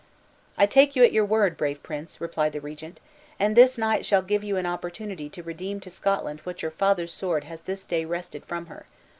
[0.57, 2.99] "I take you at your word, brave prince!" replied the regent;
[3.39, 7.13] "and this night shall give you an opportunity to redeem to Scotland, what your father's
[7.13, 8.87] sword has this day wrested from her.